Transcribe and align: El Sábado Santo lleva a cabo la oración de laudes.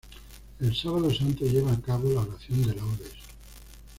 El 0.59 0.75
Sábado 0.75 1.13
Santo 1.13 1.45
lleva 1.45 1.73
a 1.73 1.79
cabo 1.79 2.09
la 2.11 2.21
oración 2.21 2.63
de 2.65 2.73
laudes. 2.73 3.13